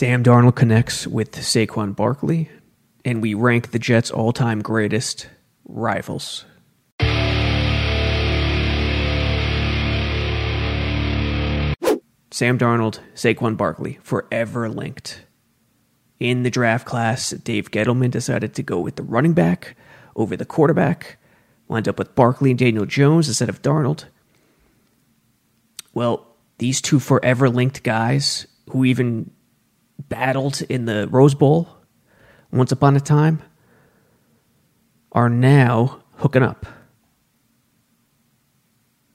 [0.00, 2.48] Sam Darnold connects with Saquon Barkley,
[3.04, 5.28] and we rank the Jets' all time greatest
[5.66, 6.46] rivals.
[12.30, 15.26] Sam Darnold, Saquon Barkley, forever linked.
[16.18, 19.76] In the draft class, Dave Gettleman decided to go with the running back
[20.16, 21.18] over the quarterback,
[21.68, 24.06] wound up with Barkley and Daniel Jones instead of Darnold.
[25.92, 29.32] Well, these two forever linked guys who even
[30.10, 31.68] battled in the Rose Bowl
[32.52, 33.40] once upon a time
[35.12, 36.66] are now hooking up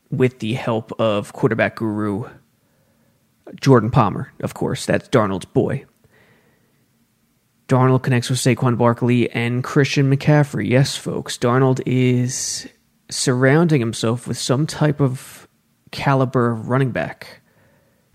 [0.10, 2.28] with the help of quarterback guru
[3.60, 4.86] Jordan Palmer, of course.
[4.86, 5.86] That's Darnold's boy.
[7.68, 10.70] Darnold connects with Saquon Barkley and Christian McCaffrey.
[10.70, 12.68] Yes, folks, Darnold is
[13.10, 15.48] surrounding himself with some type of
[15.92, 17.42] caliber running back.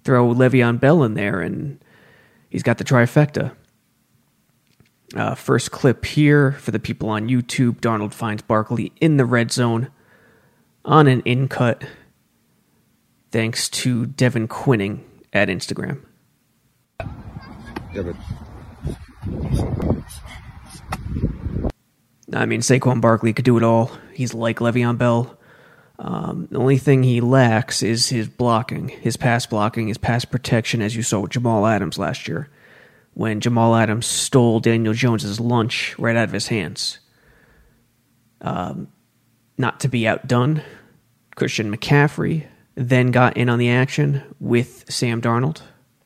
[0.05, 1.83] Throw Le'Veon Bell in there, and
[2.51, 3.53] he's got the trifecta.
[5.17, 9.51] Uh, first clip here for the people on YouTube Darnold finds Barkley in the red
[9.51, 9.89] zone
[10.85, 11.85] on an in cut,
[13.31, 16.05] thanks to Devin Quinning at Instagram.
[17.93, 18.17] Yeah, but
[22.33, 23.91] I mean, Saquon Barkley could do it all.
[24.15, 25.37] He's like Le'Veon Bell.
[26.03, 30.81] Um, the only thing he lacks is his blocking, his pass blocking, his pass protection,
[30.81, 32.49] as you saw with Jamal Adams last year,
[33.13, 37.01] when Jamal Adams stole Daniel Jones's lunch right out of his hands.
[38.41, 38.89] Um,
[39.59, 40.63] not to be outdone,
[41.37, 45.61] Christian McCaffrey then got in on the action with Sam Darnold.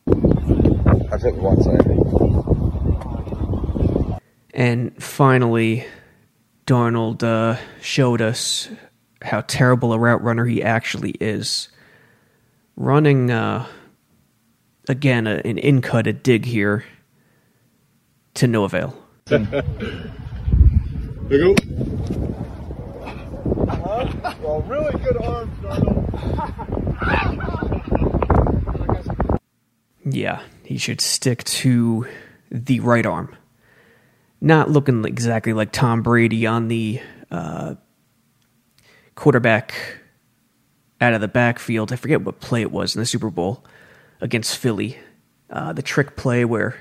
[0.09, 1.83] I took one side.
[4.53, 5.87] And finally,
[6.67, 8.69] Darnold uh, showed us
[9.25, 11.69] how terrible a route runner he actually is.
[12.77, 13.67] Running, uh,
[14.89, 16.85] again, a, an in cut, a dig here
[18.35, 18.97] to no avail.
[21.27, 21.63] There you go.
[24.43, 27.01] Well, really good arms, Darnold.
[30.07, 32.07] Yeah, he should stick to
[32.51, 33.35] the right arm.
[34.39, 37.77] Not looking exactly like Tom Brady on the uh,
[39.15, 39.75] quarterback
[41.01, 41.93] out of the backfield.
[41.93, 43.65] I forget what play it was in the Super Bowl
[44.21, 44.99] against Philly.
[45.51, 46.77] Uh, the trick play where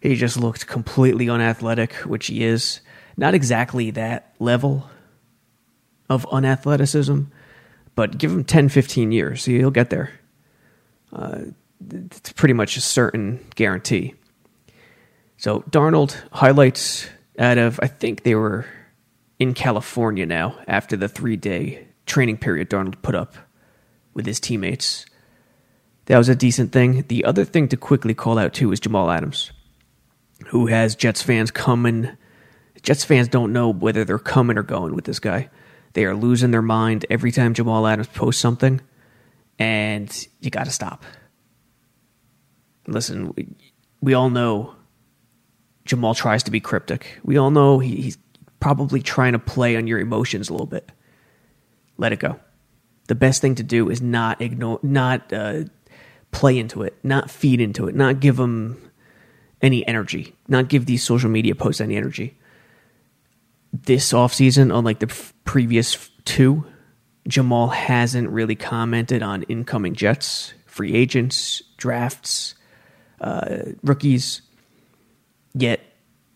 [0.00, 2.80] he just looked completely unathletic, which he is.
[3.16, 4.88] Not exactly that level
[6.08, 7.22] of unathleticism,
[7.94, 9.44] but give him 10, 15 years.
[9.44, 10.12] He'll get there.
[11.12, 11.38] Uh,
[11.90, 14.14] it's pretty much a certain guarantee.
[15.36, 17.08] So Darnold highlights
[17.38, 18.66] out of, I think they were
[19.38, 23.34] in California now after the three day training period Darnold put up
[24.14, 25.06] with his teammates.
[26.06, 27.04] That was a decent thing.
[27.08, 29.52] The other thing to quickly call out too is Jamal Adams,
[30.46, 32.10] who has Jets fans coming.
[32.82, 35.50] Jets fans don't know whether they're coming or going with this guy.
[35.92, 38.80] They are losing their mind every time Jamal Adams posts something,
[39.58, 41.04] and you got to stop.
[42.86, 43.48] Listen, we,
[44.00, 44.74] we all know
[45.84, 47.18] Jamal tries to be cryptic.
[47.22, 48.18] We all know he, he's
[48.60, 50.90] probably trying to play on your emotions a little bit.
[51.96, 52.38] Let it go.
[53.08, 55.64] The best thing to do is not ignore, not uh,
[56.30, 58.90] play into it, not feed into it, not give them
[59.62, 62.36] any energy, not give these social media posts any energy.
[63.72, 65.14] This offseason, unlike the
[65.44, 66.64] previous two,
[67.26, 72.54] Jamal hasn't really commented on incoming Jets, free agents, drafts,
[73.20, 74.42] uh, rookies.
[75.54, 75.80] Yet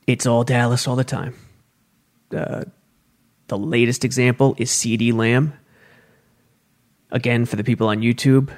[0.07, 1.35] it's all Dallas all the time.
[2.33, 2.65] Uh,
[3.49, 5.55] the latest example is CeeDee Lamb.
[7.11, 8.51] Again, for the people on YouTube,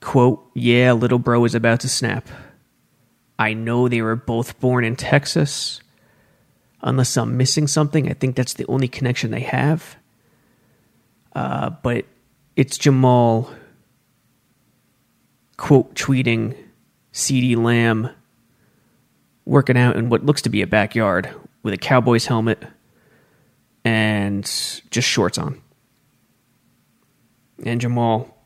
[0.00, 2.28] quote, Yeah, little bro is about to snap.
[3.38, 5.80] I know they were both born in Texas.
[6.82, 9.96] Unless I'm missing something, I think that's the only connection they have.
[11.34, 12.04] Uh, but
[12.54, 13.50] it's Jamal,
[15.56, 16.56] quote, tweeting
[17.12, 18.10] CeeDee Lamb
[19.44, 22.62] working out in what looks to be a backyard with a Cowboys helmet
[23.88, 24.44] and
[24.90, 25.62] just shorts on.
[27.64, 28.36] And Jamal,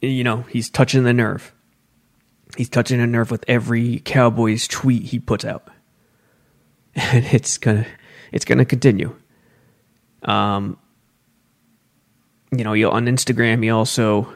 [0.00, 1.54] you know, he's touching the nerve.
[2.56, 5.68] He's touching a nerve with every Cowboys tweet he puts out.
[6.98, 7.86] And it's gonna
[8.32, 9.14] it's gonna continue.
[10.22, 10.78] Um
[12.56, 14.32] you know, on Instagram he also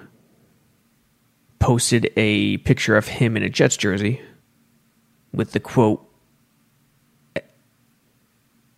[1.58, 4.20] posted a picture of him in a Jets jersey
[5.32, 6.06] with the quote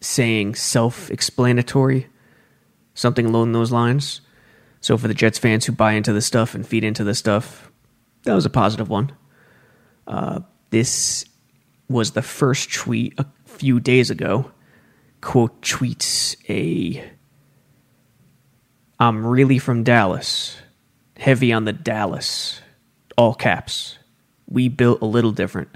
[0.03, 2.09] saying self explanatory,
[2.95, 4.21] something along those lines.
[4.81, 7.71] So, for the Jets fans who buy into the stuff and feed into the stuff,
[8.25, 9.13] that was a positive one.
[10.07, 10.41] Uh,
[10.71, 11.25] this
[11.89, 14.51] was the first tweet a few days ago.
[15.21, 17.13] Quote tweets a
[18.99, 20.57] I'm really from Dallas.
[21.17, 22.61] Heavy on the Dallas.
[23.17, 23.99] All caps.
[24.49, 25.71] We built a little different.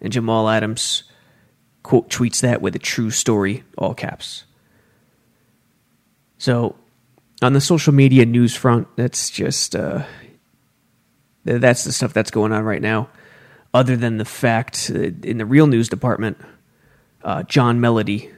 [0.00, 1.04] And Jamal Adams
[1.82, 4.44] quote tweets that with a true story, all caps.
[6.38, 6.76] So
[7.42, 10.04] on the social media news front, that's just uh,
[11.44, 13.08] that's the stuff that's going on right now.
[13.74, 16.38] Other than the fact in the real news department,
[17.22, 18.32] uh, John Mellody,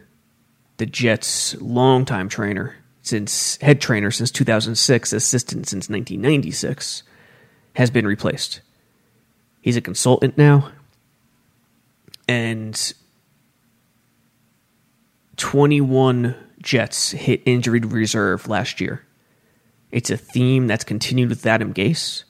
[0.78, 7.02] the Jets' longtime trainer since head trainer since 2006, assistant since 1996,
[7.74, 8.60] has been replaced.
[9.60, 10.70] He's a consultant now,
[12.28, 12.92] and
[15.40, 19.06] 21 Jets hit injured reserve last year.
[19.90, 22.24] It's a theme that's continued with Adam Gase.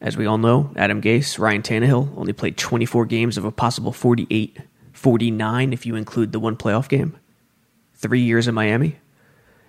[0.00, 3.92] As we all know, Adam Gase, Ryan Tannehill only played 24 games of a possible
[3.92, 4.58] 48,
[4.92, 7.16] 49 if you include the one playoff game.
[7.94, 8.96] Three years in Miami.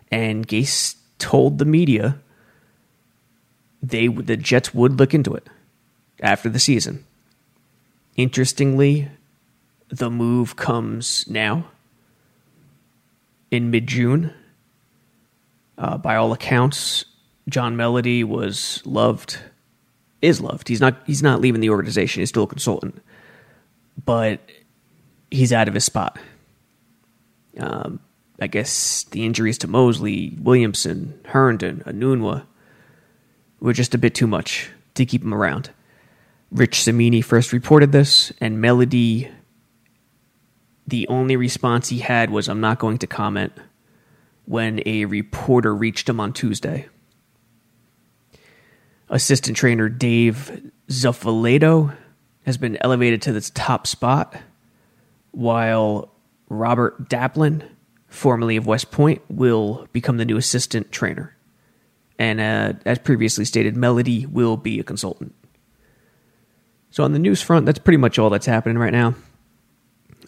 [0.09, 2.19] And Gase told the media
[3.83, 5.47] they the Jets would look into it
[6.21, 7.05] after the season.
[8.15, 9.09] Interestingly,
[9.89, 11.67] the move comes now
[13.51, 14.33] in mid June.
[15.77, 17.05] Uh, by all accounts,
[17.49, 19.37] John Mellody was loved,
[20.21, 20.67] is loved.
[20.67, 22.21] He's not he's not leaving the organization.
[22.21, 23.01] He's still a consultant,
[24.03, 24.41] but
[25.29, 26.17] he's out of his spot.
[27.59, 27.99] Um,
[28.39, 32.43] I guess the injuries to Mosley, Williamson, Herndon, Enunwa
[33.59, 35.71] were just a bit too much to keep him around.
[36.51, 39.31] Rich Cimini first reported this, and Mellody
[40.87, 43.53] the only response he had was, I'm not going to comment,
[44.45, 46.87] when a reporter reached him on Tuesday.
[49.09, 51.95] Assistant trainer Dave Zuffelato
[52.45, 54.35] has been elevated to this top spot,
[55.31, 56.13] while
[56.49, 57.67] Robert Daplin,
[58.07, 61.35] formerly of West Point, will become the new assistant trainer.
[62.17, 65.35] And uh, as previously stated, Mellody will be a consultant.
[66.89, 69.13] So on the news front, that's pretty much all that's happening right now.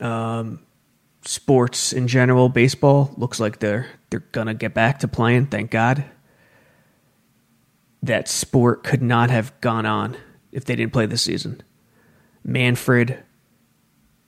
[0.01, 0.59] Um,
[1.25, 5.47] sports in general, baseball looks like they're they're gonna get back to playing.
[5.47, 6.03] Thank God.
[8.01, 10.17] That sport could not have gone on
[10.51, 11.61] if they didn't play this season.
[12.43, 13.21] Manfred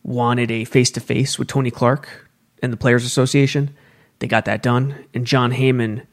[0.03, 2.29] wanted a face to face with Tony Clark
[2.61, 3.75] and the Players Association.
[4.19, 6.05] They got that done, and Jon Heyman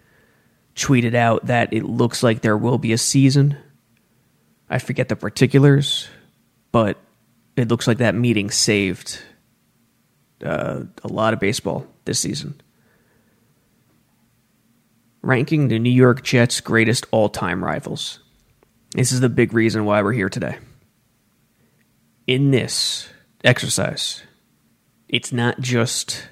[0.76, 3.56] tweeted out that it looks like there will be a season.
[4.70, 6.08] I forget the particulars,
[6.70, 6.98] but
[7.56, 9.20] it looks like that meeting saved
[10.44, 12.60] uh, a lot of baseball this season.
[15.22, 18.20] Ranking the New York Jets' greatest all time rivals.
[18.92, 20.58] This is the big reason why we're here today.
[22.26, 23.08] In this
[23.44, 24.22] exercise,
[25.08, 26.28] it's not just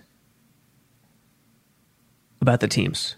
[2.40, 3.16] about the teams,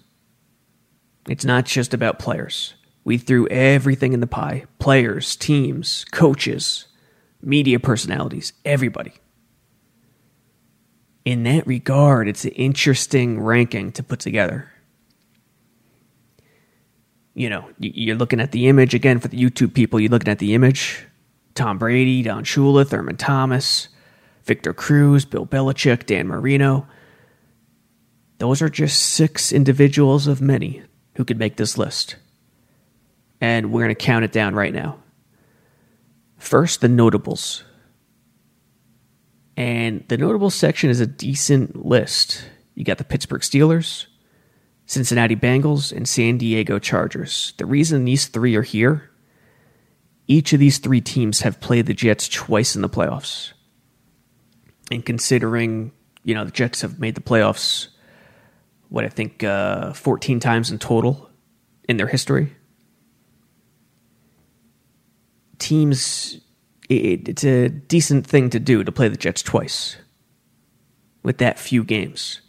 [1.28, 2.74] it's not just about players.
[3.04, 6.88] We threw everything in the pie players, teams, coaches,
[7.40, 9.14] media personalities, everybody
[11.28, 14.72] in that regard, it's an interesting ranking to put together.
[17.34, 20.00] You know, you're looking at the image again for the YouTube people.
[20.00, 21.04] You're looking at the image:
[21.54, 23.88] Tom Brady, Don Shula, Thurman Thomas,
[24.44, 26.86] Victor Cruz, Bill Belichick, Dan Marino.
[28.38, 30.82] Those are just six individuals of many
[31.16, 32.16] who could make this list.
[33.38, 34.98] And we're going to count it down right now.
[36.38, 37.64] First, the notables.
[39.58, 42.44] And the notable section is a decent list.
[42.76, 44.06] You got the Pittsburgh Steelers,
[44.86, 47.54] Cincinnati Bengals, and San Diego Chargers.
[47.56, 49.10] The reason these three are here,
[50.28, 53.50] each of these three teams have played the Jets twice in the playoffs.
[54.92, 55.90] And considering,
[56.22, 57.88] you know, the Jets have made the playoffs,
[58.90, 61.30] what I think, uh, 14 times in total
[61.88, 62.52] in their history,
[65.58, 66.40] teams
[66.88, 69.96] it, it's a decent thing to do to play the Jets twice
[71.22, 72.40] with that few games.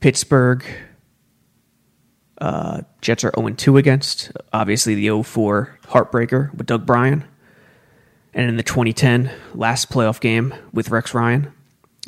[0.00, 0.64] Pittsburgh,
[2.40, 4.32] uh, Jets are 0 2 against.
[4.52, 7.24] Obviously, the 0 4 heartbreaker with Doug Brien.
[8.34, 11.52] And in the 2010 last playoff game with Rex Ryan,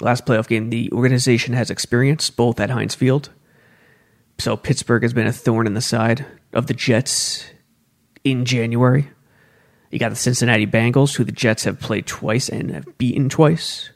[0.01, 3.31] last playoff game the organization has experienced both at Heinz Field.
[4.39, 7.47] So Pittsburgh has been a thorn in the side of the Jets
[8.25, 9.11] in January.
[9.91, 13.91] You got the Cincinnati Bengals, who the Jets have played twice and have beaten twice.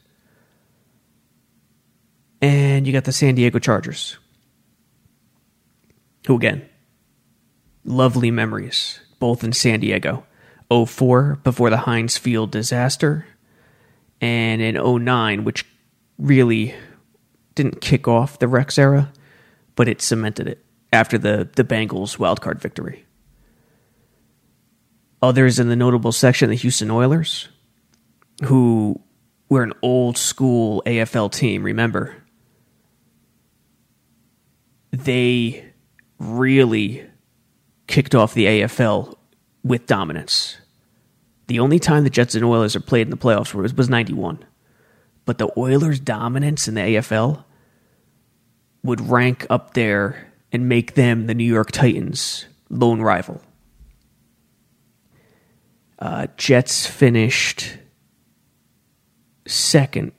[2.41, 4.17] And you got the San Diego Chargers,
[6.27, 6.67] who again,
[7.85, 10.25] lovely memories, both in San Diego.
[10.73, 13.27] 04 before the Heinz Field disaster,
[14.21, 15.65] and in 09, which
[16.17, 16.73] really
[17.55, 19.11] didn't kick off the Rex era,
[19.75, 23.05] but it cemented it after the, the Bengals wildcard victory.
[25.23, 27.47] Others in the notable section, the Houston Oilers,
[28.43, 28.99] who
[29.47, 32.13] were an old school AFL team, remember?
[34.91, 35.63] They
[36.19, 37.09] really
[37.87, 39.15] kicked off the AFL
[39.63, 40.57] with dominance.
[41.47, 44.43] The only time the Jets and Oilers have played in the playoffs was, was 91.
[45.23, 47.45] But the Oilers' dominance in the AFL
[48.83, 53.41] would rank up there and make them the New York Titans' lone rival.
[56.03, 57.77] Uh, Jets finished
[59.47, 60.11] second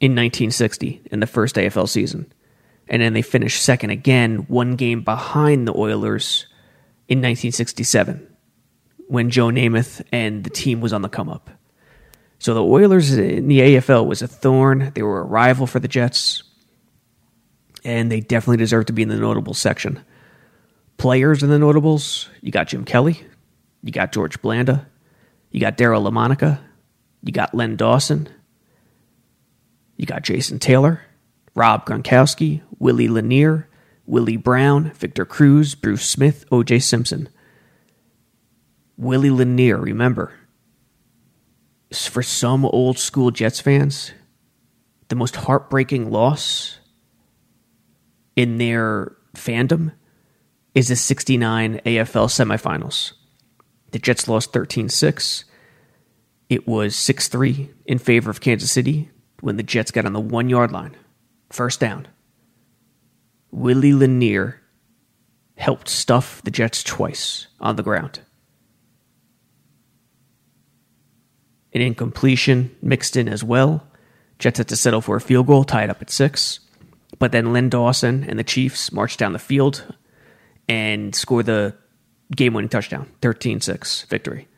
[0.00, 2.32] in 1960 in the first AFL season.
[2.88, 6.48] And then they finished second again, one game behind the Oilers
[7.06, 8.26] in 1967
[9.06, 11.50] when Joe Namath and the team was on the come up.
[12.40, 14.90] So the Oilers in the AFL was a thorn.
[14.96, 16.42] They were a rival for the Jets,
[17.84, 20.04] and they definitely deserve to be in the notable section.
[20.98, 23.22] Players in the notables, you got Jim Kelly,
[23.82, 24.86] you got George Blanda,
[25.50, 26.60] you got Daryle Lamonica,
[27.22, 28.28] you got Len Dawson,
[29.96, 31.02] you got Jason Taylor,
[31.54, 33.68] Rob Gronkowski, Willie Lanier,
[34.06, 36.78] Willie Brown, Victor Cruz, Bruce Smith, O.J.
[36.80, 37.28] Simpson.
[38.96, 40.32] Willie Lanier, remember,
[41.92, 44.12] for some old school Jets fans,
[45.08, 46.78] the most heartbreaking loss
[48.34, 49.92] in their fandom
[50.78, 53.14] is the 69 AFL semifinals.
[53.90, 55.44] The Jets lost 13 6.
[56.48, 60.20] It was 6 3 in favor of Kansas City when the Jets got on the
[60.20, 60.96] one yard line.
[61.50, 62.06] First down.
[63.50, 64.60] Willie Lanier
[65.56, 68.20] helped stuff the Jets twice on the ground.
[71.72, 73.84] An incompletion mixed in as well.
[74.38, 76.60] Jets had to settle for a field goal, tied up at six.
[77.18, 79.84] But then Len Dawson and the Chiefs marched down the field
[80.68, 81.74] and score the
[82.34, 84.48] game winning touchdown 13 6 victory.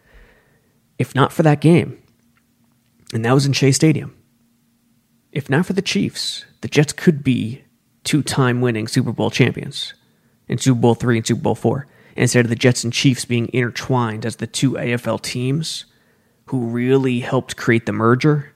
[0.98, 2.02] If not for that game,
[3.12, 4.16] and that was in Shea Stadium,
[5.32, 7.64] if not for the Chiefs, the Jets could be
[8.04, 9.94] two time winning Super Bowl champions
[10.48, 11.86] in Super Bowl three and Super Bowl four.
[12.16, 15.86] Instead of the Jets and Chiefs being intertwined as the two AFL teams
[16.46, 18.52] who really helped create the merger,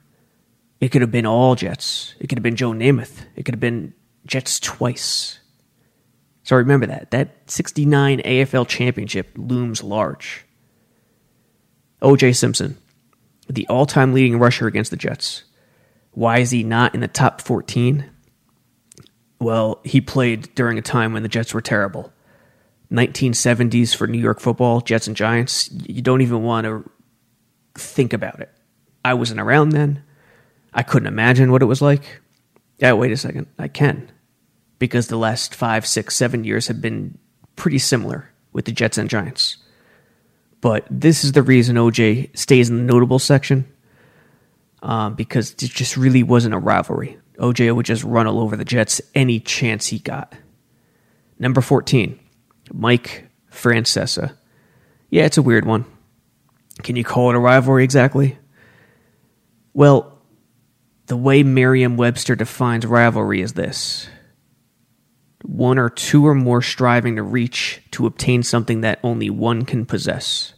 [0.80, 2.14] it could have been all Jets.
[2.18, 3.24] It could have been Joe Namath.
[3.36, 3.94] It could have been
[4.26, 5.38] Jets twice.
[6.44, 7.10] So remember that.
[7.10, 10.44] That 69 AFL championship looms large.
[12.02, 12.76] OJ Simpson,
[13.48, 15.44] the all time leading rusher against the Jets.
[16.12, 18.08] Why is he not in the top 14?
[19.40, 22.12] Well, he played during a time when the Jets were terrible.
[22.92, 25.70] 1970s for New York football, Jets and Giants.
[25.72, 26.88] You don't even want to
[27.74, 28.50] think about it.
[29.04, 30.04] I wasn't around then.
[30.72, 32.20] I couldn't imagine what it was like.
[32.78, 33.46] Yeah, wait a second.
[33.58, 34.10] I can.
[34.78, 37.18] Because the last five, six, seven years have been
[37.56, 39.58] pretty similar with the Jets and Giants.
[40.60, 43.66] But this is the reason OJ stays in the notable section
[44.82, 47.18] um, because it just really wasn't a rivalry.
[47.38, 50.32] OJ would just run all over the Jets any chance he got.
[51.38, 52.18] Number 14,
[52.72, 54.36] Mike Francesa.
[55.10, 55.84] Yeah, it's a weird one.
[56.82, 58.38] Can you call it a rivalry exactly?
[59.72, 60.18] Well,
[61.06, 64.08] the way Merriam Webster defines rivalry is this
[65.44, 69.84] one or two or more striving to reach to obtain something that only one can
[69.84, 70.54] possess.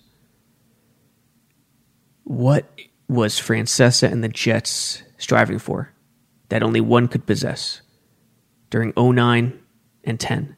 [2.23, 2.71] What
[3.09, 5.93] was Francesa and the Jets striving for
[6.51, 7.81] that only one could possess
[8.71, 9.59] during 09
[10.05, 10.57] and 10?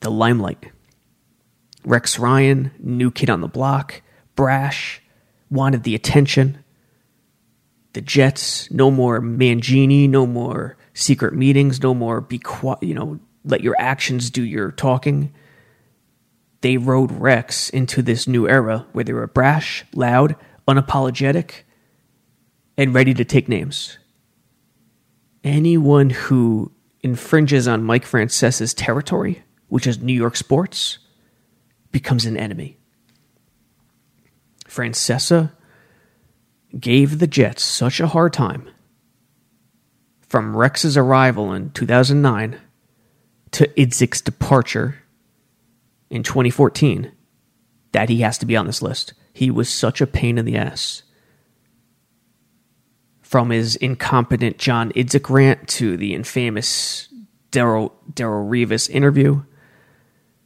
[0.00, 0.70] The limelight.
[1.86, 4.02] Rex Ryan, new kid on the block,
[4.36, 5.00] brash,
[5.50, 6.62] wanted the attention.
[7.94, 13.20] The Jets, no more Mangini, no more secret meetings, no more be quiet, you know,
[13.44, 15.34] let your actions do your talking.
[16.62, 20.36] They rode Rex into this new era where they were brash, loud,
[20.66, 21.64] unapologetic,
[22.78, 23.98] and ready to take names.
[25.42, 26.72] Anyone who
[27.02, 30.98] infringes on Mike Francesa's territory, which is New York sports,
[31.92, 32.78] becomes an enemy.
[34.66, 35.52] Francesa
[36.80, 38.68] gave the Jets such a hard time
[40.28, 42.60] from Rex's arrival in 2009
[43.52, 45.02] to Idzik's departure
[46.10, 47.12] in 2014
[47.92, 49.14] that he has to be on this list.
[49.32, 51.02] He was such a pain in the ass.
[53.22, 57.08] From his incompetent John Idzik rant to the infamous
[57.50, 59.42] Darrelle Revis interview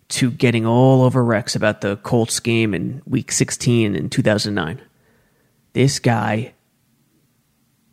[0.08, 4.80] to getting all over Rex about the Colts game in week 16 in 2009.
[5.74, 6.54] This guy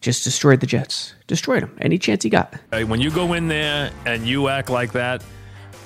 [0.05, 1.15] just destroyed the Jets.
[1.25, 2.53] Destroyed them any chance he got.
[2.69, 5.23] When you go in there and you act like that,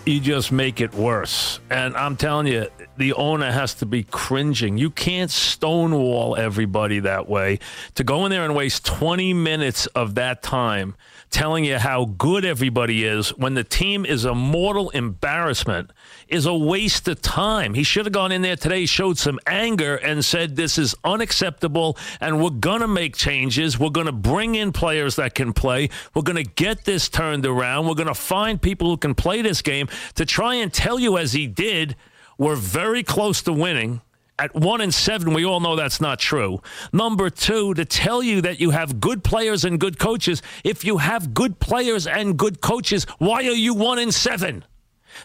[0.06, 1.62] you just make it worse.
[1.70, 4.78] And I'm telling you, the owner has to be cringing.
[4.78, 7.60] You can't stonewall everybody that way.
[7.96, 10.96] To go in there and waste 20 minutes of that time
[11.30, 15.92] telling you how good everybody is when the team is a mortal embarrassment
[16.30, 17.74] is a waste of time.
[17.74, 21.98] He should have gone in there today, showed some anger, and said, This is unacceptable,
[22.22, 23.78] and we're going to make changes.
[23.80, 25.90] We're going to bring in players that can play.
[26.14, 27.88] We're going to get this turned around.
[27.88, 31.18] We're going to find people who can play this game to try and tell you,
[31.18, 31.96] as he did,
[32.38, 34.02] we're very close to winning
[34.40, 36.62] at one and seven, we all know that's not true.
[36.94, 40.42] Number two, to tell you that you have good players and good coaches.
[40.64, 44.64] If you have good players and good coaches, why are you one and seven?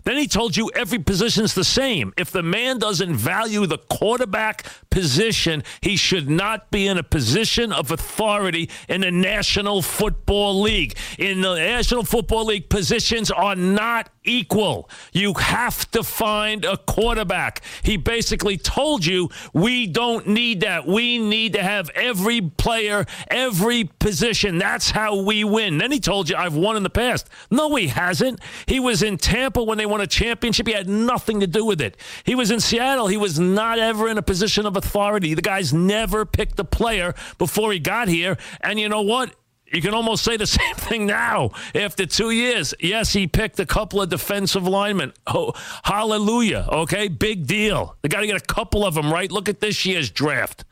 [0.02, 2.12] Then he told you every position's the same.
[2.16, 7.72] If the man doesn't value the quarterback position, he should not be in a position
[7.72, 10.96] of authority in the National Football League.
[11.18, 14.88] In the National Football League, positions are not equal.
[15.12, 17.62] You have to find a quarterback.
[17.82, 20.86] He basically told you we don't need that.
[20.86, 24.58] We need to have every player, every position.
[24.58, 25.78] That's how we win.
[25.78, 27.28] Then he told you I've won in the past.
[27.50, 28.40] No, he hasn't.
[28.66, 30.66] He was in Tampa when they won a championship.
[30.66, 31.98] He had nothing to do with it.
[32.24, 33.06] He was in Seattle.
[33.06, 35.34] He was not ever in a position of authority.
[35.34, 38.38] The guy's never picked a player before he got here.
[38.62, 39.34] And you know what?
[39.70, 42.72] You can almost say the same thing now after two years.
[42.80, 45.12] Yes, he picked a couple of defensive linemen.
[45.26, 46.66] Oh, hallelujah.
[46.72, 47.98] Okay, big deal.
[48.00, 49.30] They got to get a couple of them right.
[49.30, 50.64] Look at this year's draft.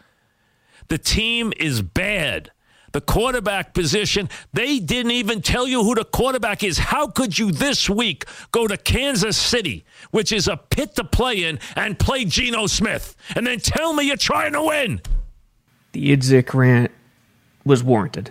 [0.88, 2.50] The team is bad.
[2.92, 6.78] The quarterback position, they didn't even tell you who the quarterback is.
[6.78, 11.44] How could you this week go to Kansas City, which is a pit to play
[11.44, 15.00] in, and play Geno Smith, and then tell me you're trying to win?
[15.92, 16.90] The Idzik rant
[17.64, 18.30] was warranted.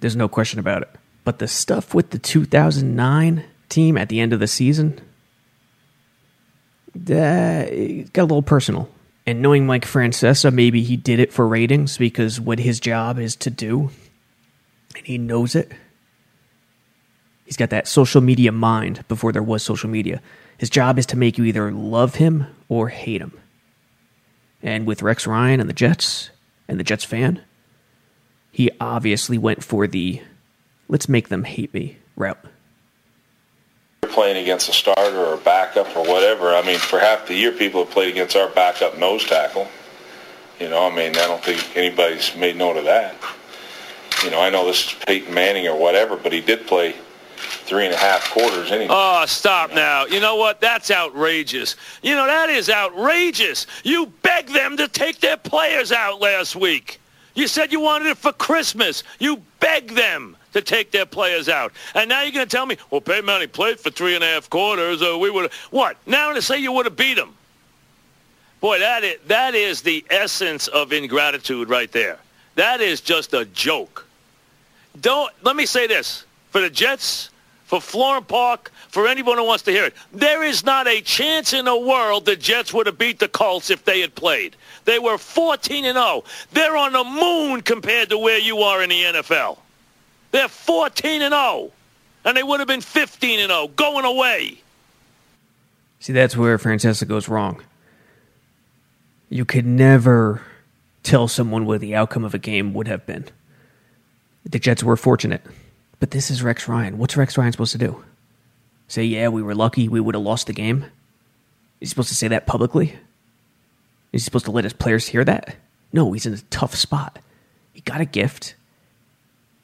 [0.00, 0.90] There's no question about it.
[1.24, 5.00] But the stuff with the 2009 team at the end of the season,
[6.94, 8.88] that got a little personal.
[9.26, 13.36] And knowing Mike Francesa, maybe he did it for ratings because what his job is
[13.36, 13.90] to do,
[15.00, 15.72] and he knows it.
[17.44, 20.22] He's got that social media mind before there was social media.
[20.58, 23.32] His job is to make you either love him or hate him.
[24.62, 26.30] And with Rex Ryan and the Jets,
[26.68, 27.42] and the Jets fan,
[28.52, 30.22] he obviously went for the
[30.88, 32.38] let's make them hate me route.
[34.02, 36.54] Playing against a starter or a backup or whatever.
[36.54, 39.66] I mean, for half the year, people have played against our backup nose tackle.
[40.60, 43.16] You know, I mean, I don't think anybody's made note of that.
[44.24, 46.94] You know, I know this is Peyton Manning or whatever, but he did play
[47.36, 48.90] three and a half quarters anyway.
[48.90, 50.04] Oh, stop now.
[50.04, 50.60] You know what?
[50.60, 51.76] That's outrageous.
[52.02, 53.66] You know, that is outrageous.
[53.82, 57.00] You begged them to take their players out last week.
[57.34, 59.04] You said you wanted it for Christmas.
[59.18, 61.72] You begged them to take their players out.
[61.94, 64.26] And now you're going to tell me, well, Peyton Manning played for three and a
[64.26, 65.96] half quarters, or we would what?
[66.06, 67.30] Now to say you would have beat him.
[68.60, 72.18] Boy, that is, that is the essence of ingratitude right there.
[72.56, 74.06] That is just a joke.
[75.00, 76.24] Don't, let me say this.
[76.50, 77.30] For the Jets,
[77.64, 81.52] for Florham Park, for anyone who wants to hear it, there is not a chance
[81.52, 84.56] in the world the Jets would have beat the Colts if they had played.
[84.84, 86.24] They were 14 and 0.
[86.52, 89.58] They're on the moon compared to where you are in the NFL.
[90.32, 91.70] They're 14 and 0.
[92.24, 94.58] And they would have been 15 and 0 going away.
[96.00, 97.62] See, that's where Francesa goes wrong.
[99.28, 100.42] You could never
[101.04, 103.26] tell someone what the outcome of a game would have been.
[104.44, 105.42] The Jets were fortunate.
[105.98, 106.98] But this is Rex Ryan.
[106.98, 108.04] What's Rex Ryan supposed to do?
[108.88, 110.84] Say, yeah, we were lucky, we would have lost the game?
[111.80, 112.96] Is he supposed to say that publicly?
[114.12, 115.56] Is he supposed to let his players hear that?
[115.92, 117.18] No, he's in a tough spot.
[117.72, 118.54] He got a gift.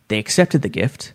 [0.08, 1.12] They accepted the gift.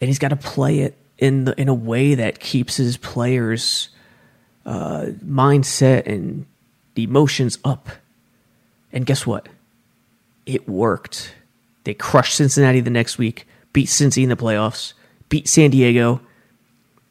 [0.00, 3.90] And he's got to play it in the in a way that keeps his players'
[4.64, 6.46] uh, mindset and
[6.96, 7.88] emotions up.
[8.92, 9.48] And guess what?
[10.46, 11.34] It worked.
[11.84, 14.92] They crushed Cincinnati the next week, beat Cincy in the playoffs,
[15.28, 16.20] beat San Diego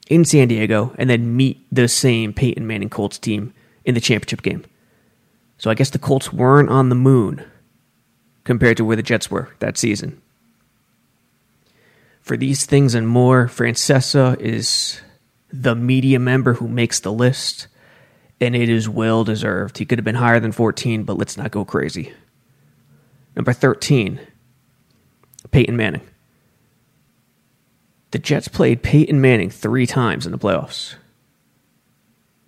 [0.09, 3.53] in San Diego, and then meet the same Peyton Manning Colts team
[3.85, 4.65] in the championship game.
[5.57, 7.45] So I guess the Colts weren't on the moon
[8.43, 10.21] compared to where the Jets were that season.
[12.21, 15.01] For these things and more, Francesa is
[15.51, 17.67] the media member who makes the list,
[18.41, 19.77] and it is well deserved.
[19.77, 22.13] He could have been higher than 14, but let's not go crazy.
[23.39, 24.19] Number 13,
[25.51, 26.01] Peyton Manning.
[28.11, 30.95] The Jets played Peyton Manning three times in the playoffs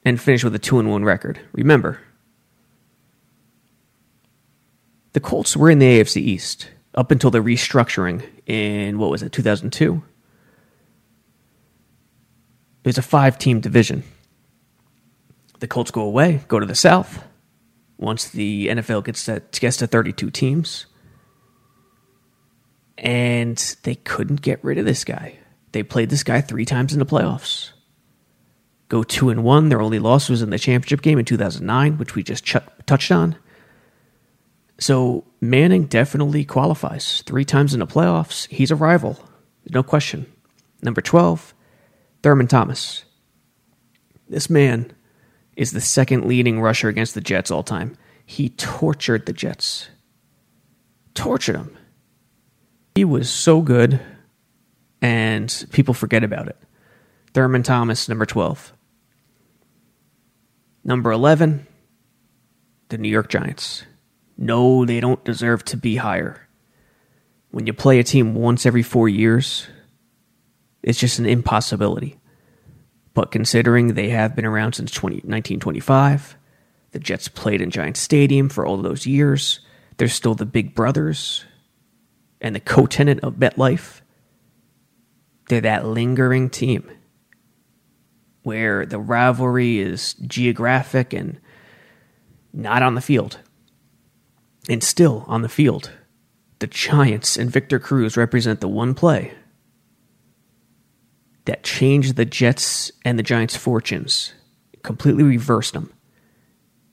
[0.03, 1.39] and finished with a 2 1 record.
[1.53, 2.01] Remember,
[5.13, 9.31] the Colts were in the AFC East up until the restructuring in what was it,
[9.31, 10.03] 2002?
[12.83, 14.03] It was a five team division.
[15.59, 17.23] The Colts go away, go to the South.
[18.01, 20.87] Once the NFL gets to, gets to 32 teams,
[22.97, 25.37] and they couldn't get rid of this guy.
[25.71, 27.71] They played this guy three times in the playoffs.
[28.89, 29.69] Go two and one.
[29.69, 33.11] Their only loss was in the championship game in 2009, which we just ch- touched
[33.11, 33.37] on.
[34.79, 38.47] So Manning definitely qualifies three times in the playoffs.
[38.49, 39.17] He's a rival,
[39.69, 40.25] no question.
[40.81, 41.53] Number 12,
[42.23, 43.03] Thurman Thomas.
[44.27, 44.91] This man
[45.55, 47.97] is the second leading rusher against the Jets all time.
[48.25, 49.89] He tortured the Jets.
[51.13, 51.77] Tortured them.
[52.95, 53.99] He was so good,
[55.01, 56.57] and people forget about it.
[57.33, 58.73] Thurman Thomas, number 12.
[60.83, 61.67] Number 11,
[62.89, 63.83] the New York Giants.
[64.37, 66.47] No, they don't deserve to be higher.
[67.51, 69.67] When you play a team once every four years,
[70.81, 72.17] it's just an impossibility.
[73.13, 76.37] But considering they have been around since 20, 1925,
[76.91, 79.59] the Jets played in Giant Stadium for all those years,
[79.97, 81.45] they're still the big brothers
[82.39, 84.01] and the co tenant of MetLife.
[85.49, 86.89] They're that lingering team
[88.43, 91.39] where the rivalry is geographic and
[92.53, 93.39] not on the field.
[94.69, 95.91] And still on the field,
[96.59, 99.33] the Giants and Victor Cruz represent the one play
[101.45, 104.33] that changed the Jets and the Giants' fortunes,
[104.83, 105.91] completely reversed them.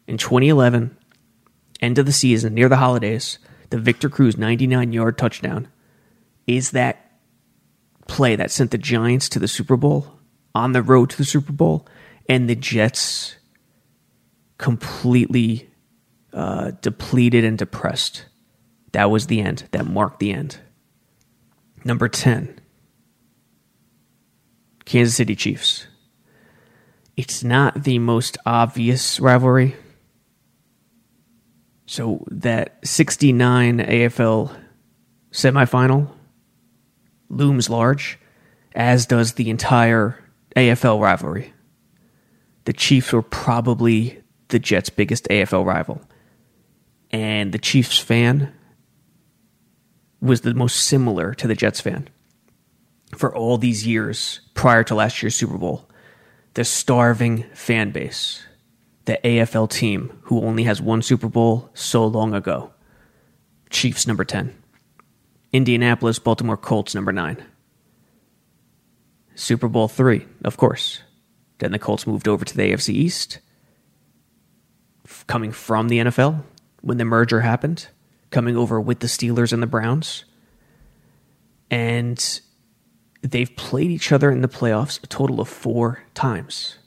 [0.07, 0.97] In 2011,
[1.81, 3.39] end of the season, near the holidays,
[3.71, 5.69] the Victor Cruz 99 yard touchdown
[6.47, 7.21] is that
[8.07, 10.19] play that sent the Giants to the Super Bowl
[10.55, 11.87] on the road to the Super Bowl,
[12.29, 13.37] and the Jets
[14.57, 15.71] completely
[16.33, 18.25] uh, depleted and depressed.
[18.93, 19.69] That was the end.
[19.73, 20.59] That marked the end.
[21.85, 22.59] Number 10,
[24.89, 25.87] Kansas City Chiefs.
[27.15, 29.77] It's not the most obvious rivalry.
[31.85, 34.57] So that 69 AFL
[35.31, 36.09] semifinal
[37.29, 38.19] looms large,
[38.75, 40.25] as does the entire
[40.57, 41.53] AFL rivalry.
[42.65, 46.01] The Chiefs were probably the Jets' biggest AFL rival.
[47.11, 48.55] And the Chiefs fan
[50.23, 52.09] was the most similar to the Jets fan
[53.17, 55.89] for all these years prior to last year's Super Bowl.
[56.55, 58.45] The starving fan base,
[59.05, 62.73] the AFL team who only has one Super Bowl so long ago.
[63.71, 64.55] Chiefs number 10.
[65.53, 67.43] Indianapolis Baltimore Colts number 9.
[69.35, 71.03] Super Bowl 3, of course.
[71.59, 73.39] Then the Colts moved over to the AFC East,
[75.27, 76.43] coming from the NFL
[76.81, 77.89] when the merger happened,
[78.31, 80.25] coming over with the Steelers and the Browns.
[81.71, 82.41] And
[83.23, 86.79] they've played each other in the playoffs a total of four times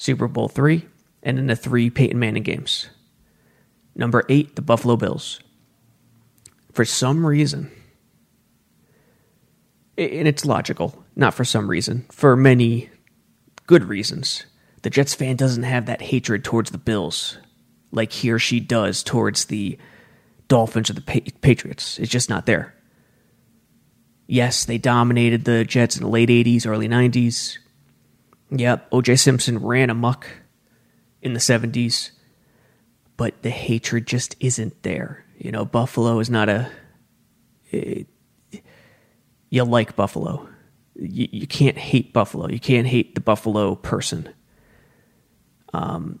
[0.00, 0.86] Super Bowl three,
[1.22, 2.88] and in the three Peyton Manning games.
[3.94, 5.40] Number eight, the Buffalo Bills.
[6.72, 7.70] For some reason,
[9.98, 12.88] and it's logical, not for some reason, for many
[13.66, 14.46] good reasons,
[14.80, 17.36] the Jets fan doesn't have that hatred towards the Bills
[17.92, 19.76] like he or she does towards the
[20.48, 21.02] Dolphins or the
[21.42, 21.98] Patriots.
[21.98, 22.74] It's just not there.
[24.30, 27.58] Yes, they dominated the Jets in the late 80s, early 90s.
[28.52, 30.24] Yep, OJ Simpson ran amok
[31.20, 32.12] in the 70s,
[33.16, 35.24] but the hatred just isn't there.
[35.36, 36.70] You know, Buffalo is not a.
[37.72, 38.06] It,
[39.48, 40.48] you like Buffalo.
[40.94, 42.48] You, you can't hate Buffalo.
[42.48, 44.28] You can't hate the Buffalo person.
[45.74, 46.20] Um,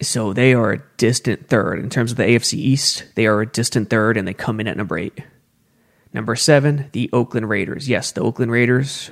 [0.00, 1.80] so they are a distant third.
[1.80, 4.68] In terms of the AFC East, they are a distant third, and they come in
[4.68, 5.22] at number eight.
[6.16, 7.90] Number seven, the Oakland Raiders.
[7.90, 9.10] Yes, the Oakland Raiders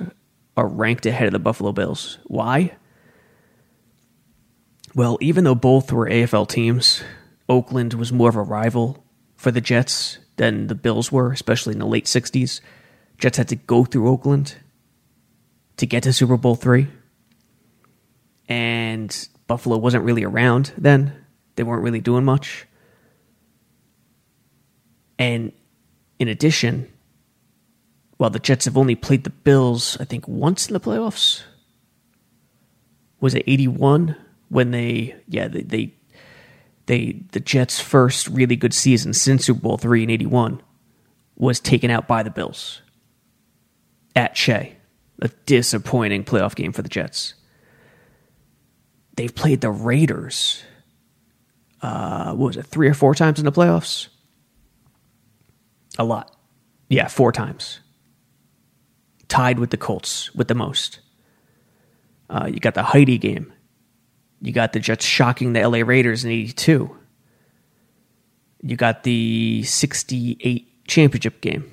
[0.57, 2.17] are ranked ahead of the Buffalo Bills.
[2.23, 2.75] Why?
[4.95, 7.03] Well, even though both were AFL teams,
[7.47, 11.79] Oakland was more of a rival for the Jets than the Bills were, especially in
[11.79, 12.59] the late 60s.
[13.19, 14.55] Jets had to go through Oakland
[15.77, 16.87] to get to Super Bowl three.
[18.49, 19.15] And
[19.45, 21.23] Buffalo wasn't really around then.
[21.55, 22.65] They weren't really doing much.
[25.19, 25.51] And
[26.17, 26.91] in addition,
[28.17, 31.43] while the Jets have only played the Bills, I think, once in the playoffs.
[33.19, 34.15] Was it 81
[34.49, 35.93] when they, yeah, they, they,
[36.85, 40.61] they, the Jets' first really good season since Super Bowl three in 81
[41.35, 42.81] was taken out by the Bills
[44.15, 44.77] at Shea.
[45.21, 47.35] A disappointing playoff game for the Jets.
[49.15, 50.61] They've played the Raiders
[51.85, 54.07] uh, what was it, three or four times in the playoffs?
[55.99, 56.35] A lot.
[56.89, 57.79] Yeah, four times.
[59.27, 60.99] Tied with the Colts with the most.
[62.29, 63.53] Uh, you got the Heidi game.
[64.41, 66.95] You got the Jets shocking the LA Raiders in 82.
[68.61, 71.71] You got the 68 championship game,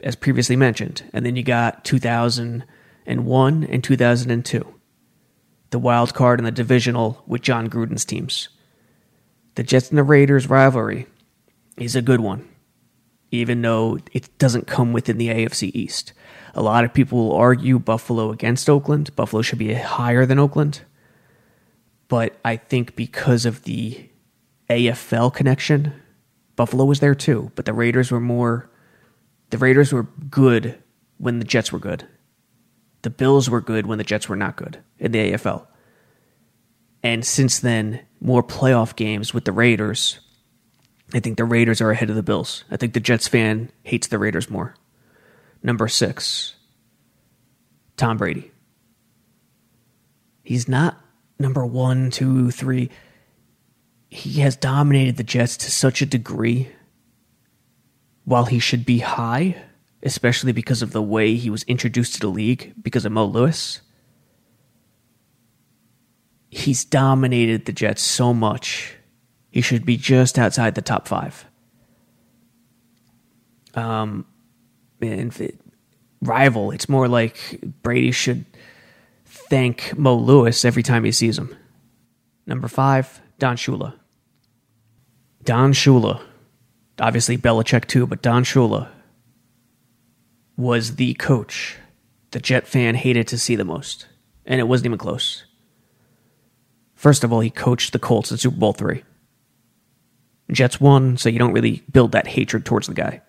[0.00, 1.08] as previously mentioned.
[1.12, 4.74] And then you got 2001 and 2002.
[5.70, 8.48] The wild card and the divisional with Jon Gruden's teams.
[9.56, 11.06] The Jets and the Raiders rivalry
[11.76, 12.48] is a good one,
[13.30, 16.12] even though it doesn't come within the AFC East.
[16.54, 19.14] A lot of people will argue Buffalo against Oakland.
[19.16, 20.82] Buffalo should be higher than Oakland.
[22.08, 24.08] But I think because of the
[24.70, 25.92] AFL connection,
[26.54, 27.50] Buffalo was there too.
[27.56, 28.70] But the Raiders were more.
[29.50, 30.80] The Raiders were good
[31.18, 32.06] when the Jets were good.
[33.02, 35.66] The Bills were good when the Jets were not good in the AFL.
[37.02, 40.20] And since then, more playoff games with the Raiders.
[41.12, 42.64] I think the Raiders are ahead of the Bills.
[42.70, 44.74] I think the Jets fan hates the Raiders more.
[45.64, 46.54] Number six,
[47.96, 48.52] Tom Brady.
[50.42, 51.00] He's not
[51.38, 52.90] number one, two, three.
[54.10, 56.68] He has dominated the Jets to such a degree
[58.26, 59.56] while he should be high,
[60.02, 63.80] especially because of the way he was introduced to the league because of Mo Lewis.
[66.50, 68.96] He's dominated the Jets so much.
[69.50, 71.46] He should be just outside the top five.
[73.72, 74.26] Um,
[76.20, 78.44] rival, it's more like Brady should
[79.24, 81.54] thank Mo Lewis every time he sees him.
[82.46, 83.94] Number five, Don Shula.
[85.44, 86.22] Don Shula,
[86.98, 88.88] obviously Belichick too, but Don Shula
[90.56, 91.76] was the coach
[92.34, 94.08] the Jet fan hated to see the most,
[94.44, 95.44] and it wasn't even close.
[96.96, 99.04] First of all, he coached the Colts in Super Bowl three.
[100.50, 103.22] Jets won, so you don't really build that hatred towards the guy.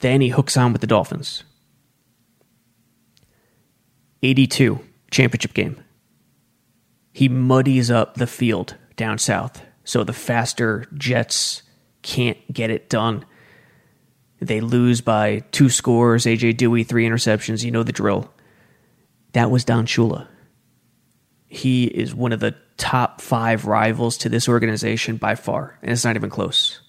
[0.00, 1.44] Then he hooks on with the Dolphins.
[4.22, 4.80] 82
[5.10, 5.82] championship game.
[7.12, 11.62] He muddies up the field down south, so the faster Jets
[12.02, 13.24] can't get it done.
[14.40, 17.64] They lose by two scores, AJ Duhe, three interceptions.
[17.64, 18.30] You know the drill.
[19.32, 20.26] That was Don Shula.
[21.46, 26.04] He is one of the top five rivals to this organization by far, and it's
[26.04, 26.80] not even close.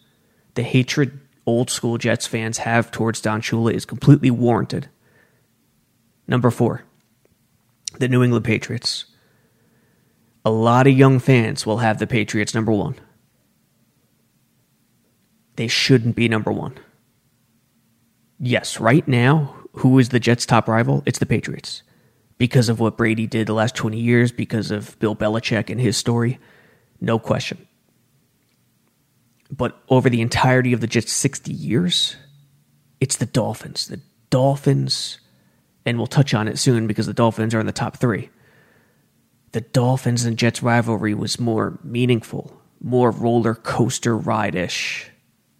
[0.55, 4.89] The hatred old school Jets fans have towards Don Shula is completely warranted.
[6.27, 6.83] Number four,
[7.97, 9.05] the New England Patriots.
[10.45, 12.95] A lot of young fans will have the Patriots number one.
[15.55, 16.77] They shouldn't be number one.
[18.39, 21.01] Yes, right now, who is the Jets' top rival?
[21.05, 21.81] It's the Patriots.
[22.37, 25.97] Because of what Brady did the last 20 years, because of Bill Belichick and his
[25.97, 26.39] story,
[27.01, 27.66] no question.
[29.49, 32.15] But over the entirety of the Jets' 60 years,
[32.99, 33.87] it's the Dolphins.
[33.87, 35.19] The Dolphins,
[35.85, 38.29] and we'll touch on it soon because the Dolphins are in the top three.
[39.53, 45.09] The Dolphins and Jets rivalry was more meaningful, more roller coaster ride ish.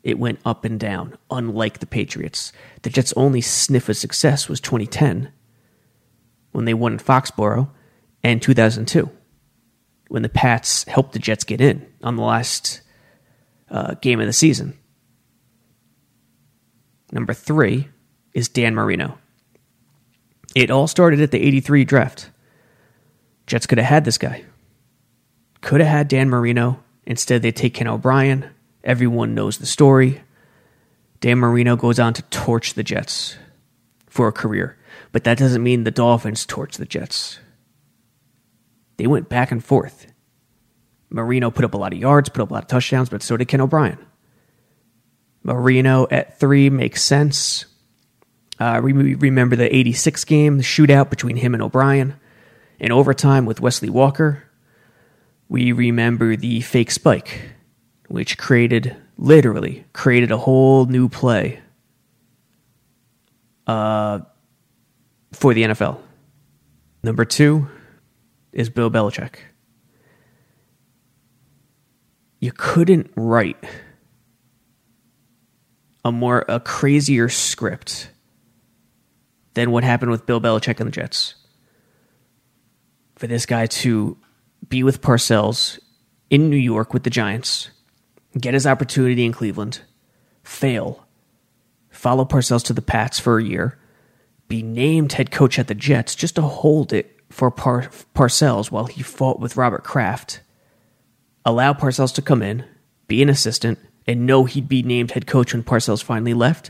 [0.03, 2.51] It went up and down, unlike the Patriots.
[2.81, 5.31] The Jets' only sniff of success was 2010
[6.51, 7.69] when they won in Foxborough
[8.23, 9.09] and 2002
[10.09, 12.81] when the Pats helped the Jets get in on the last
[13.69, 14.77] uh, game of the season.
[17.11, 17.87] Number three
[18.33, 19.17] is Dan Marino.
[20.55, 22.29] It all started at the 83 draft.
[23.45, 24.43] Jets could have had this guy.
[25.61, 26.83] Could have had Dan Marino.
[27.05, 28.49] Instead, they take Ken O'Brien.
[28.83, 30.21] Everyone knows the story.
[31.19, 33.37] Dan Marino goes on to torch the Jets
[34.07, 34.77] for a career.
[35.11, 37.39] But that doesn't mean the Dolphins torch the Jets.
[38.97, 40.07] They went back and forth.
[41.09, 43.37] Marino put up a lot of yards, put up a lot of touchdowns, but so
[43.37, 43.97] did Ken O'Brien.
[45.43, 47.65] Marino at three makes sense.
[48.59, 52.15] Uh, we remember the 86 game, the shootout between him and O'Brien.
[52.79, 54.43] In overtime with Wesley Walker.
[55.49, 57.51] We remember the fake spike,
[58.07, 61.61] which created, literally, created a whole new play
[63.65, 64.19] uh,
[65.31, 65.99] for the NFL.
[67.01, 67.67] Number two
[68.51, 69.35] is Bill Belichick
[72.39, 73.63] you couldn't write
[76.05, 78.09] a more a crazier script
[79.55, 81.35] than what happened with Bill Belichick and the Jets.
[83.15, 84.17] For this guy to
[84.69, 85.79] be with Parcells
[86.29, 87.71] in New York with the Giants,
[88.39, 89.81] get his opportunity in Cleveland,
[90.43, 91.07] fail,
[91.89, 93.79] follow Parcells to the Pats for a year,
[94.47, 98.85] be named head coach at the Jets just to hold it for Par- Parcells while
[98.85, 100.41] he fought with Robert Kraft
[101.47, 102.65] allow Parcells to come in,
[103.07, 106.69] be an assistant, and know he'd be named head coach when Parcells finally left,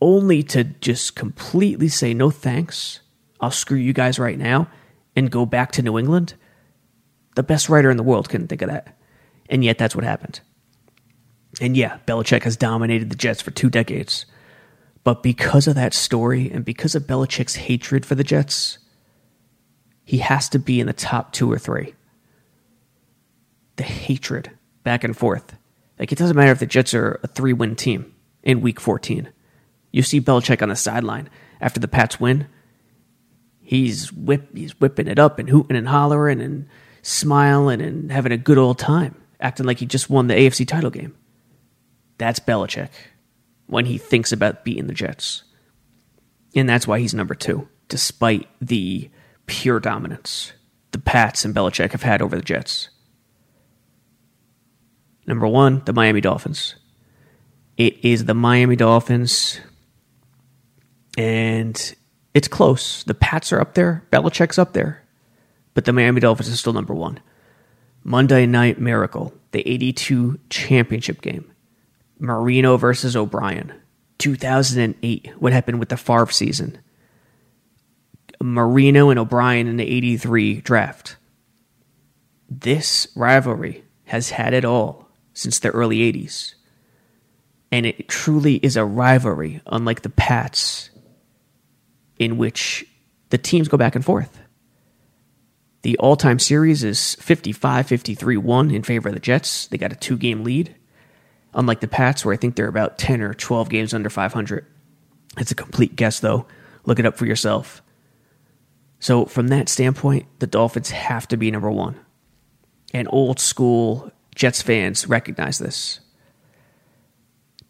[0.00, 3.00] only to just completely say no thanks.
[3.40, 4.68] I'll screw you guys right now
[5.16, 6.34] and go back to New England.
[7.34, 8.96] The best writer in the world couldn't think of that.
[9.50, 10.40] And yet that's what happened.
[11.60, 14.24] And yeah, Belichick has dominated the Jets for two decades.
[15.02, 18.78] But because of that story and because of Belichick's hatred for the Jets,
[20.04, 21.94] he has to be in the top two or three.
[23.76, 24.50] The hatred
[24.84, 25.56] back and forth.
[25.98, 29.28] Like, it doesn't matter if the Jets are a three win team in week 14.
[29.90, 31.28] You see Belichick on the sideline
[31.60, 32.46] after the Pats win.
[33.60, 36.68] He's whip, he's whipping it up and hooting and hollering and
[37.02, 40.90] smiling and having a good old time, acting like he just won the AFC title
[40.90, 41.14] game.
[42.18, 42.90] That's Belichick
[43.66, 45.44] when he thinks about beating the Jets.
[46.54, 49.10] And that's why he's number two, despite the
[49.46, 50.52] pure dominance
[50.92, 52.90] the Pats and Belichick have had over the Jets.
[55.32, 56.74] Number one, the Miami Dolphins.
[57.78, 59.60] It is the Miami Dolphins,
[61.16, 61.94] and
[62.34, 63.02] it's close.
[63.04, 65.02] The Pats are up there, Belichick's up there,
[65.72, 67.18] but the Miami Dolphins is still number one.
[68.04, 71.50] Monday Night Miracle, the 82 championship game.
[72.18, 73.72] Marino versus O'Brien.
[74.18, 75.32] 2008.
[75.38, 76.76] What happened with the Favre season?
[78.38, 81.16] Marino and O'Brien in the 83 draft.
[82.50, 85.01] This rivalry has had it all
[85.34, 86.54] since the early 80s.
[87.70, 90.90] And it truly is a rivalry, unlike the Pats,
[92.18, 92.84] in which
[93.30, 94.40] the teams go back and forth.
[95.82, 99.66] The all time series is 55 53 1 in favor of the Jets.
[99.66, 100.76] They got a two game lead
[101.54, 104.66] unlike the Pats, where I think they're about 10 or 12 games under 500.
[105.38, 106.46] It's a complete guess, though.
[106.84, 107.82] Look it up for yourself.
[108.98, 111.98] So, from that standpoint, the Dolphins have to be number one.
[112.94, 116.00] And old school Jets fans recognize this.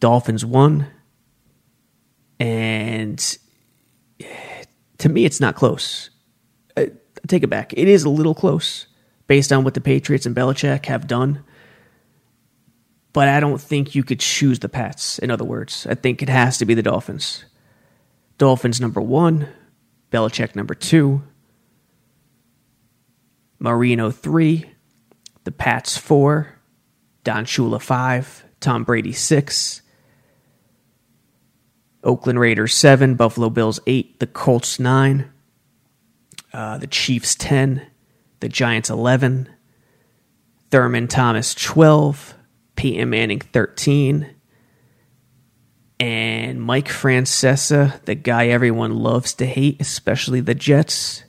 [0.01, 0.87] Dolphins won,
[2.40, 3.38] and
[4.20, 4.64] eh,
[4.98, 6.11] to me, it's not close.
[6.77, 6.90] I
[7.29, 7.72] take it back.
[7.72, 8.87] It is a little close
[9.27, 11.44] based on what the Patriots and Belichick have done
[13.12, 15.18] but I don't think you could choose the Pats.
[15.18, 17.44] In other words, I think it has to be the Dolphins.
[18.38, 19.48] Dolphins number one,
[20.11, 21.22] Belichick number two,
[23.59, 24.70] Marino three,
[25.45, 26.59] the Pats four,
[27.25, 29.83] Don Shula five, Tom Brady six,
[32.05, 35.31] Oakland Raiders seven, Buffalo Bills eight, the Colts nine,
[36.53, 37.87] uh, the Chiefs ten,
[38.41, 39.49] the Giants eleven,
[40.71, 42.35] Thurman Thomas twelve.
[42.77, 44.35] Peyton Manning 13,
[46.01, 51.23] and Mike Francesa, the guy everyone loves to hate, especially the Jets,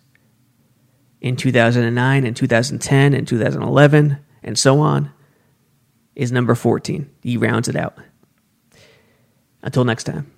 [1.23, 5.11] in 2009 and 2010 and 2011 and so on,
[6.15, 7.09] is number 14.
[7.23, 7.97] He rounds it out.
[9.63, 10.32] Until next time.